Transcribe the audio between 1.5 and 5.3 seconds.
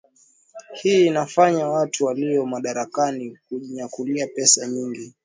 watu walio madarakani kujinyakulia pesa nyingi